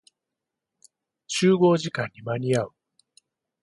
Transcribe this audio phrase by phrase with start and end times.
[1.27, 2.71] 集合時間に間に合う。